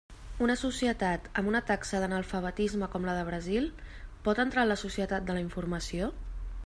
Una 0.43 0.53
societat 0.59 1.27
amb 1.41 1.51
una 1.51 1.61
taxa 1.67 2.01
d'analfabetisme 2.03 2.89
com 2.95 3.05
la 3.09 3.15
del 3.19 3.29
Brasil, 3.29 3.69
¿pot 4.29 4.43
entrar 4.45 4.65
en 4.67 4.73
la 4.75 4.81
societat 4.87 5.29
de 5.29 5.37
la 5.39 5.45
informació? 5.47 6.11